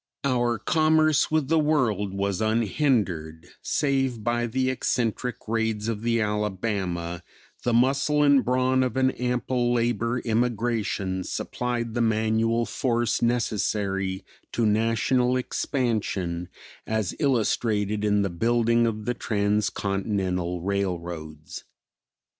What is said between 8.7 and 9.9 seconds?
of an ample